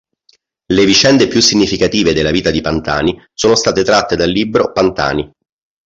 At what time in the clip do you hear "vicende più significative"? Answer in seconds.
0.85-2.13